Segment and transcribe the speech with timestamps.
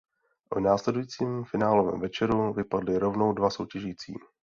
[0.55, 4.13] V následujícím finálovém večeru vypadli rovnou dva soutěžící.